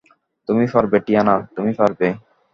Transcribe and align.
তুমি 0.49 0.63
পারবে 0.73 0.97
টিয়ানা, 1.05 1.35
তুমিই 1.55 1.75
পারবে। 1.79 2.07